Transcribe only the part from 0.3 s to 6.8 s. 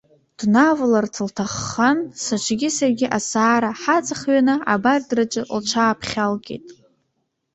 Днаваларц лҭаххан, сыҽгьы саргьы асаара ҳаҵахҩаны, абардраҿы лҽааԥхьалкит.